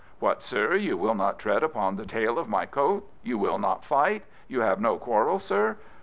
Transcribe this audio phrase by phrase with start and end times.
[0.17, 3.07] What, sir, you will not tread upon the tail of my coat?
[3.21, 4.25] You will not fight?
[4.47, 5.77] You have no quarrel, sir?